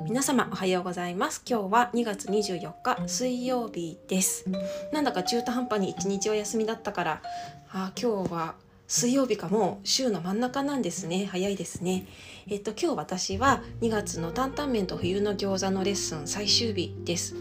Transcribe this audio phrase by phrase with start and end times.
[0.00, 1.42] 皆様おはようございます。
[1.46, 4.46] 今日は2月24日水曜日です。
[4.90, 7.22] なんだか中途半端に1日お休みだったから
[7.70, 8.54] あ今日は
[8.88, 11.26] 水曜日かもう週の真ん中なんですね。
[11.30, 12.06] 早いですね。
[12.48, 17.36] えっと今日私は2月の担々麺と冬の餃子のレッスン最終日です。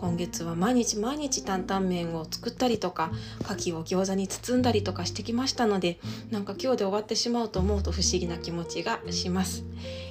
[0.00, 3.10] 今月は毎日毎日担々麺を作ったりとか
[3.42, 5.98] 牡蠣を餃子に包んだりとかしてきましたので
[6.30, 9.64] なんか今日で終わってしまうと思うと不思議な気持ちがします。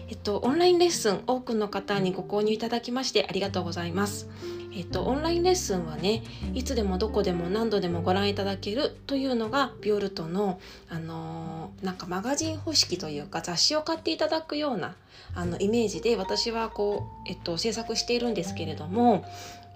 [0.09, 4.27] えっとオンラインレッスン多くの方にご購入いただきましてありがとうございます。
[4.71, 14.95] えっと、オンラインレッスンはねいつでもどこでも何度でもご覧いただけるというのがビオルトの、あのー、なんかマガジン方式というか雑誌を買っていただくような
[15.33, 19.25] あのイメージで私はこう、えっと、制作しているんですけれども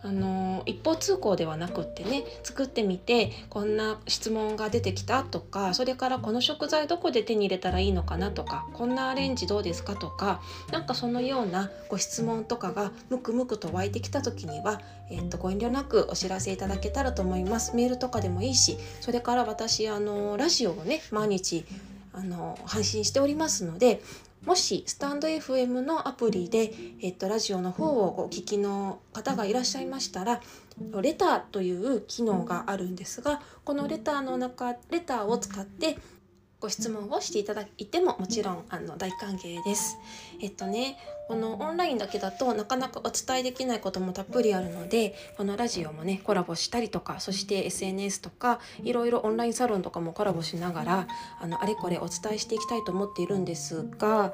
[0.03, 17.75] あの一方通行ではなくってね作ってみてこんな質問が出てきたとかそれからこの食材どこで手に入れたらいいのかなとかこんなアレンジどうですかとかなんかそのようなご質問とかがムクムクと湧いてきた時には、え、っとご遠慮なくお知らせいただけたらと思います。
[17.75, 21.65] メールとかでもいいしそれから私あのラジオをね毎日
[22.11, 24.01] あの配信しておりますので
[24.45, 30.41] もしスタンド FM のアプリで、えっと、ラジオの方をお聞きの方がいらっしゃいましたら
[31.01, 35.97] レターという機能があるんですがこのレターの中レターを使って
[36.63, 39.97] ご質問をしていただいてももちろんあの大歓迎です。
[40.41, 40.97] えっとね
[41.27, 51.07] このオンラインだけだとなかなかお伝えできないこともたっぷりあるのでこのラジオもねコラボしたりとかそして SNS とかいろいろオンラインサロンとかもコラボしながら
[51.41, 54.31] あのあれこれお伝えしていきたいと思っているんですが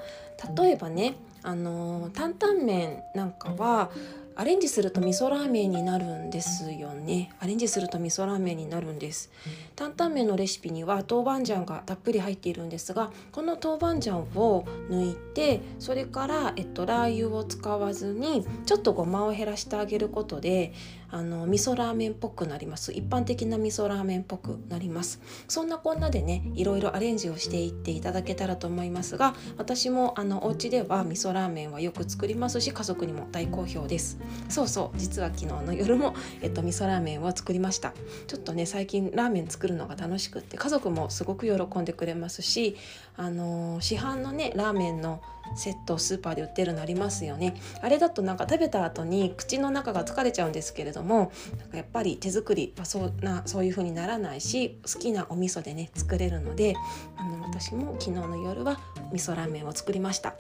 [0.55, 3.89] 例えばねあの担々麺なんかは
[4.39, 7.29] アレンジすると味噌ラーメンになるんですよね。
[7.41, 9.29] アレンジすると味噌ラーメンになるんです。
[9.75, 20.71] 担々麺のレシピには豆板醤がたっぷり入っているんですがこの豆板醤を抜いてそれから、えっと、ラー油を使わずにちょっとごまを減らしてあげることで
[21.11, 22.91] あの味噌ラーメンっぽくなります。
[22.91, 25.19] 一般的な味噌ラーメンっぽくなります。
[25.47, 34.19] そんなこんなでねいろいろアレンジをしていっていただけたらと思いますが私もあのお家では味噌ラーメンはよく作りますし家族にも大好評です。
[34.49, 37.93] そうそう実は昨日の夜も、えっと、味噌ラーメンを作りました。
[38.27, 42.75] ちょっとね最近ラーメン作るのが楽しくって家族もすごく喜んでくれますし
[43.17, 45.21] あの市販のねラーメンの
[45.55, 47.55] セットスーパーで売ってるのありますよね。
[47.81, 56.75] あれだとなんか食べた後に口の中が疲れちゃうんですけれどもなんかやっぱり手作りはそうなそういう風にならないし好きなお味噌でね作れるので
[57.17, 58.79] あの私も昨日の夜は
[59.11, 60.35] 味噌ラーメンを作りました。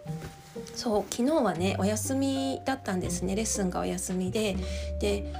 [0.75, 3.35] そう昨日はねお休みだったんですね。
[3.35, 4.55] レッスンがお休みで。
[4.99, 5.33] で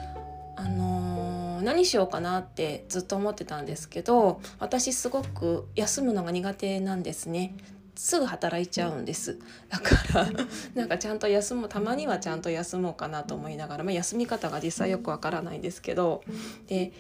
[0.55, 7.55] あのー、何しようかなってずっと思ってたんですけど私すごく休むのが苦手なんですね。
[7.99, 9.37] すぐ働いちゃうんです。
[9.67, 10.29] だから
[10.73, 16.23] なんかちゃんと休むたまにはちゃんと休もうかなと思いながら、まあ、休み方が実際よくわからないんですけど
[16.67, 16.93] で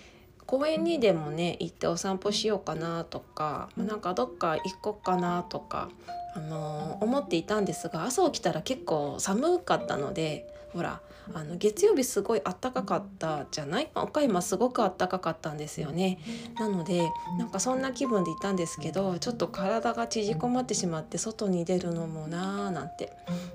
[0.45, 5.87] 公園にでもね行ってお散歩しようかなとかなんかどっか行こうかなとか、
[6.35, 11.01] あのー、思っていたんですが朝起きたら結構寒かったのでほら
[11.33, 16.19] あの月曜日すごいあったかかったじゃない、ま、岡山すごくあったかかったんですよね。
[16.59, 23.11] なのでなんかそんな気分でいたんですけどちょっと体が縮こまってしまって外に出るのもなーなんて。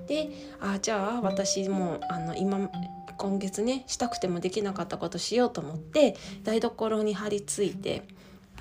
[0.07, 0.29] で
[0.61, 2.69] あじゃあ私もあの今
[3.17, 8.03] 今月ねしたくてもできなかったことしようと思って台所に張り付いて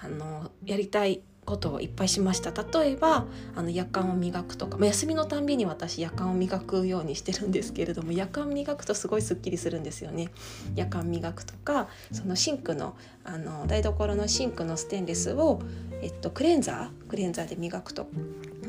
[0.00, 2.50] あのやりたいことをいっぱいしました。
[2.50, 10.30] 例えばあの夜間を磨くとか、まあ、休みのたんびに私夜間を磨くようにしてるんですけれども夜間磨くとすごいすっきりするんですよね。
[10.74, 15.60] 夜間磨くとかそのシンクのあの台所のシンクのステンレスを、
[16.02, 18.06] えっと、クレンザークレンザーで磨くと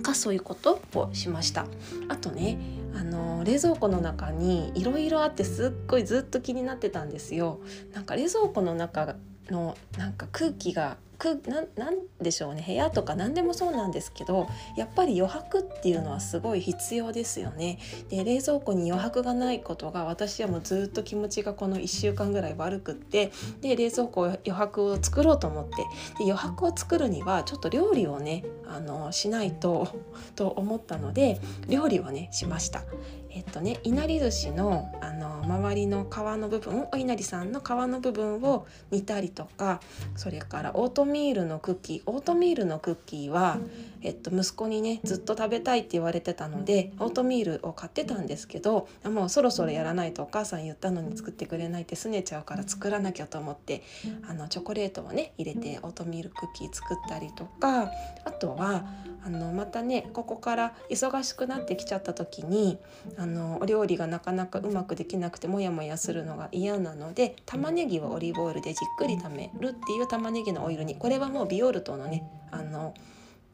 [0.02, 1.66] かそういうことをしました。
[2.08, 2.58] あとね
[2.96, 7.60] あの冷蔵庫の中にいろいろあってすっごいずっと気になってたんですよ。
[7.94, 9.16] なんか冷蔵庫の中
[9.50, 14.48] のなんか空気がくなんでしょうね部屋とか何でもそうなんですけど
[14.78, 17.80] やっぱり余白っていうのはすごい必要ですよね。
[18.10, 23.32] で冷蔵庫に余白がないことが私はもうずっと気持ちがこの1週間ぐらい悪くって
[23.62, 25.86] で冷蔵庫余白を作ろうと思ってで
[26.32, 29.88] 余白を作るにはちょっと料理をねあのしないと
[30.36, 32.84] と思ったので料理をねしました。
[33.32, 39.80] えっとねいなり寿司のあの周りの皮の部分お稲荷さんの皮の部分を煮たりとか
[40.16, 43.58] それからオートミールのクッキーオートミールのクッキーは、
[44.02, 53.84] えっと、息子にねずっと食べたいって言われてたのでオートミールを買ってたんですけどもうそろそろやらないとお母さん言ったのに作ってくれないって拗ねちゃうから作らなきゃと思って
[54.28, 57.92] あのチョコレートをね入れてオートミールクッキー作ったりとか
[58.24, 58.86] あとは
[59.26, 62.78] あのまたねここから忙しくなってきちゃった時に
[63.18, 72.94] あのお料理がなかなかうまくできなくてモヤモヤするのが嫌なので玉ねぎをオリーブオイルでじっくり炒めるっていう玉ねぎのオイルにこれはもうビオルトのねあの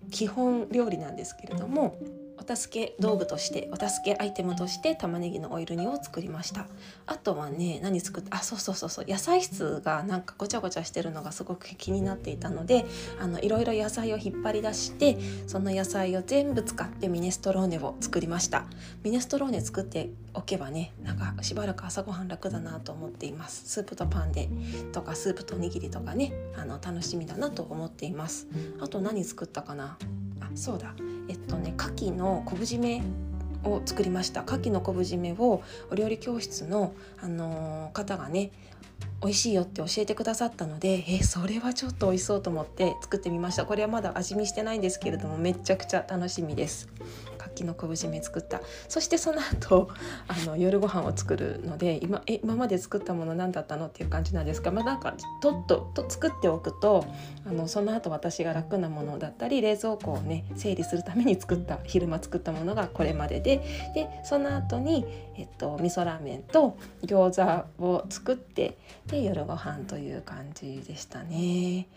[0.10, 1.96] 基本料理なんですけれども
[2.42, 6.66] お助け道具としてお助けアイテムとして玉ねぎのオイル煮を作りました。
[7.06, 9.06] あとはね何作ってあそうそうそうそう。
[9.08, 12.86] 野菜室がなんかごちゃごちゃしてるのがすごく気になっていたので
[13.20, 18.66] あのいろいろ野菜を引っ張り出してその野菜を全部使ってミネストローネを作りました。
[19.04, 23.70] ミネストローネ作っておけばねなんかしばらく朝ごはん楽だなと思っています。
[23.70, 24.50] スープとパンで
[24.94, 28.48] とかスープとおにぎりとかねあの楽しみだなと思っています。
[28.80, 29.98] あと何作ったかな？
[30.40, 30.96] あそうだ。
[31.32, 33.02] えっとね牡蠣の昆布締め
[33.64, 34.44] を作りました。
[34.44, 38.52] 牡蠣の昆布締めをお料理教室の、あのー、方がね
[39.22, 43.66] 美味しいよって教えてくださったのでえそれはちょっと美味しそうと思って作ってみました。
[43.66, 46.90] これはまだ味見してないんですけれどもめちゃくちゃ楽しみです。
[47.54, 49.90] きの昆布締め作ったそしてその後
[50.28, 57.06] あの夜ご飯を作るので今え今まで作ったもの何だったのっていう感じなんですがまあなんかとっとと作っておくと
[57.46, 63.62] あのその後私が楽なものだったり冷蔵庫をね整理するために作った昼間作ったものがこれまでで
[63.94, 65.06] でその後に
[65.36, 68.78] えっと味噌ラーメンと餃子を作って
[69.08, 71.88] で夜ご飯という感じでしたね。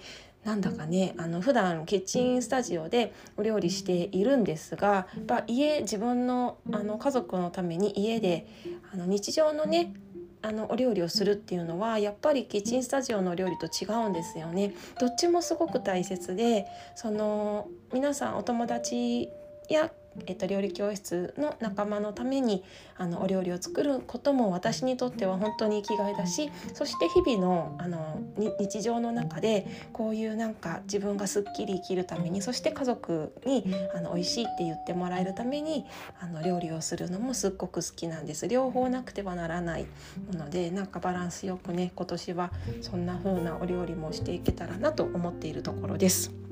[0.44, 8.46] なんだかねあの普段キッチンスタジオでお料理しているんですがやっぱ家自分のあの家族のために家で
[8.92, 9.94] あの日常のね
[10.42, 14.74] あのお料理をするっていうのはやっぱりキッチンスタジオの料理と違うんですよね。
[15.00, 19.30] どっちもすごく大切でその皆さんお友達
[19.70, 19.90] や
[20.26, 22.62] えっと、料理教室の仲間のために
[22.96, 28.20] あのお料理を作ることも私にとっては本当に生きがいだしそして日々のあの
[28.58, 33.64] 日常の中でこういうなんか自分がすっきり生きるためにそして家族に
[33.94, 35.84] あの美味しいって言ってもらえるために
[36.20, 39.86] あの料理をするのもすっごく好きなんです両方なくてはならない
[40.32, 46.43] のでなんかバランスよくね今年はそんな風なお料理もしていけたらなと思っているところです。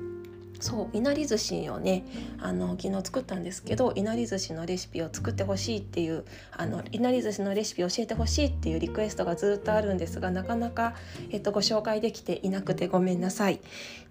[0.63, 2.05] そういなり寿司をね
[2.39, 10.95] あの昨日作ったんですけどいなり寿司のレシピを作ってほしいっていうあのいなり寿司のレシピを教えてほしいっていうリクエストがずっとあるんですがなかなか、
[11.31, 13.59] えっと、ご紹介できていなくてごめんなさい。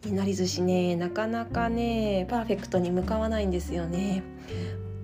[0.06, 4.22] いなり寿司ねなかなかねパーフェクトに向かわないんですよね。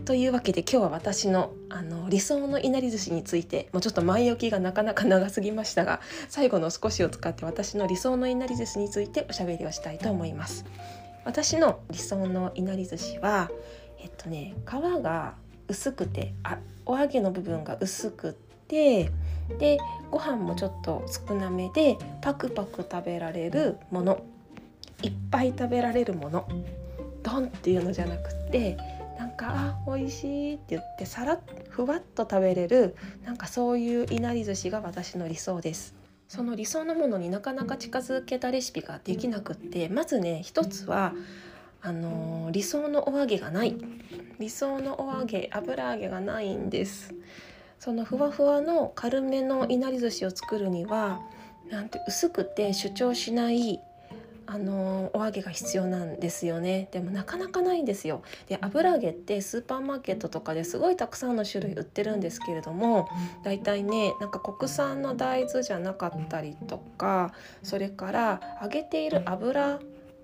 [0.05, 10.65] というわけで今日は私のあの理想のいなり寿司についてもうちょっと前置きがなかなか長すぎましたが最後の少しを使って私の理想のいなり寿司についておしゃべりをしたいと思います。
[11.29, 13.51] 私の理想のいなり寿司は
[13.99, 14.71] えっとね皮
[15.03, 15.35] が
[15.69, 19.11] 薄くてあお揚げの部分が薄くって
[19.59, 19.77] で
[20.11, 24.25] ご飯もちょっと少なめでパクパク食べられるもの
[25.03, 26.49] いっぱい食べられるもの
[27.23, 28.79] ドンっていうのじゃなくって
[29.19, 31.39] なんかあ美味しいって言ってさら
[31.69, 32.97] ふわっと食べれる
[33.27, 35.98] なんかそういういなり寿司が私の理想です。
[36.29, 41.15] その理想のものになかなか近づけたレシピができなくってまずね一つは
[41.81, 43.77] あのー、理想のお揚げがない。
[44.39, 47.15] 理想のお揚げ油揚げがないんです。
[47.79, 51.21] そのふわふわの軽めのいなり寿司を作るには
[51.71, 53.81] なんて薄くて主張しない
[54.51, 56.89] あのお揚げが必要なんですよね。
[56.91, 58.23] でもなかなかないんですよ。
[58.49, 63.11] で油揚げってスーパーマーケットとかですごいたくさんの種類売ってるんですけれども
[63.45, 69.81] だいたいねなんか国産の大豆じゃなかったりとかそれから揚げている油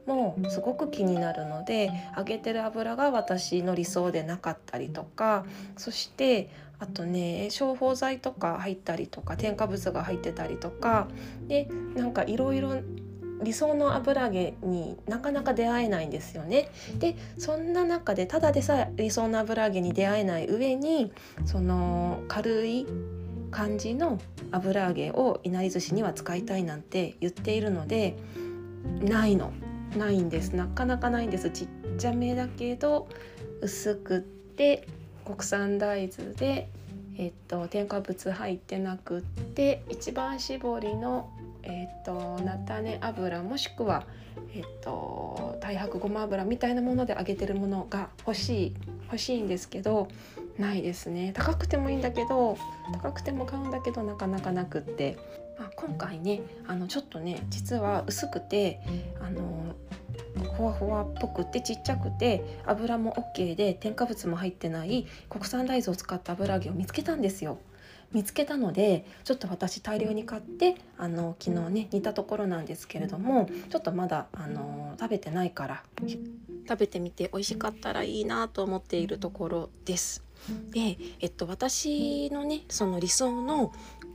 [0.06, 5.44] もすごく気になるので揚げてる油が私の理想でなかったりとか
[5.76, 11.08] そしてあとね消防剤とか入ったりとか添加物が入ってたりとか
[11.46, 12.76] でなんかいろいろ
[13.42, 16.70] 理想の油揚げになかなか出会えないんですよね。
[16.98, 21.12] でそんな中でただでさえ理想の油揚げに出会えない上に
[21.44, 22.86] その軽い
[23.50, 28.16] 感じの油揚げをいなり寿司には使いたいなんて言っているので
[29.02, 29.52] ないの。
[29.96, 30.56] ないんです。
[30.56, 31.50] なかなかないんです。
[31.50, 33.06] ちっちゃめだけど
[33.60, 34.88] 薄くって
[35.24, 36.68] 国産大豆で
[37.16, 41.30] えっと、添加物入ってなくって一番搾りの、
[41.66, 44.04] えっと、菜種油もしくは、
[44.54, 50.08] えっと、太白ごま油みたいなもので揚げてるものが欲しい欲しいんですけど
[50.58, 52.56] ないですね高くてもいいんだけど
[52.92, 55.16] 高くても買うんだけどなかなかなくって、
[55.58, 58.80] まあ、今回ねあのちょっとね実は薄くて
[59.20, 59.74] あの
[60.56, 67.58] ふわふわっぽくてちっちゃくて油も OK で添加物も入ってない国産大豆を使った油揚げを見つけたんですよ。
[68.14, 75.82] 見つけたのでちょっと私大量に買ってあの昨日ね煮たところなんですけれどもちょっとまだあの食べてないから
[76.66, 80.22] 食べてみて美味しかったらいいなと思っているところです。
[80.70, 83.72] で、えっと、私のねその理想の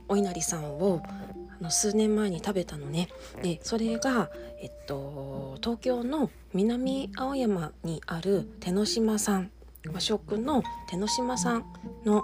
[0.08, 3.08] お稲荷さんをあの数年前に食べたのね
[3.42, 4.30] でそれが、
[4.60, 9.50] えっと、東京の南青山にある手の島さん
[9.92, 11.64] 和食の手の島さん
[12.04, 12.22] の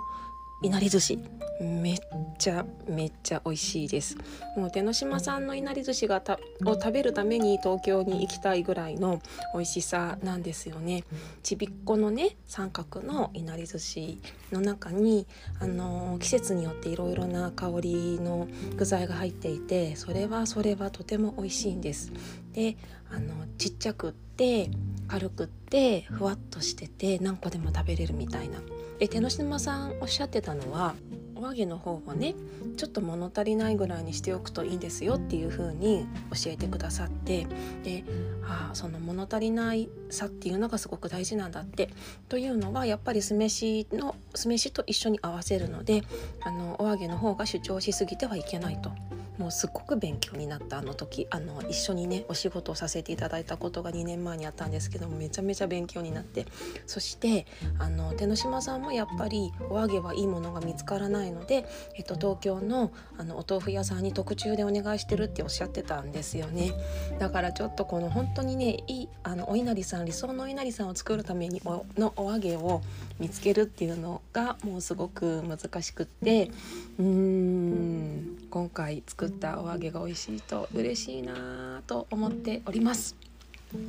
[0.66, 1.18] いなり寿司。
[1.60, 1.98] めっ
[2.38, 4.16] ちゃめっちゃ美味しいです。
[4.56, 9.22] もう手の島さんのいなり寿司がたを食べるために東京に行きたいぐらいの
[9.54, 11.04] 美味しさなんですよね。
[11.44, 14.20] ちびっこのね三角のいなり寿司
[14.52, 15.26] の中に
[15.60, 22.12] あの季節によっていろいろな香りの具材が入っていてそれはそれはとても美味しいんです。
[22.52, 22.76] で
[23.10, 24.70] あのちっちゃくって
[25.08, 28.60] 軽くってふわっとしてて何個でも食べれるみたいな。
[28.98, 30.94] で手の島さんおっしゃってたのは
[31.34, 32.34] お揚げの方をね
[32.76, 37.46] ちょっと物足りないぐらいにしておくといいんですよっていう風に教えてくださって
[37.84, 38.04] で
[38.44, 41.90] あその物足りないさっていうのがすごく大事なんだって
[42.28, 46.02] というのはやっぱり酢飯の酢飯と一緒に合わせるので
[46.40, 48.90] あのお揚げの方が主張しすぎてはいけないと。
[49.38, 56.46] もうすっごく勉強になったあの時あの一緒にねお仕事をさせていただいたことが2年前にあったんですけどもめちゃめちゃ勉強になって
[56.86, 57.46] そして
[57.78, 66.72] あの手の島さんもやっぱりお揚げはいいものが見つからないので、えっと、東京のあのお豆腐屋さんに特注でお願いしてるっておっしゃってたんですよね。
[67.18, 72.82] だからちょっとこの本当にねいいあのお稲荷さん理想のお稲荷さんを作るためにおのお揚げを
[73.18, 76.50] 見つけるっていうのがもうすごく難しくって
[76.98, 83.16] うーん今回作ったお揚げが美味しいと嬉しいなと思っております。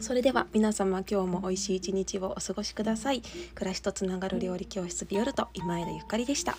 [0.02, 3.22] それでは皆様今日も美味しい一日をお過ごしください。
[3.54, 6.58] 暮らしとつながる料理教室ビオルト今枝ゆかりでした。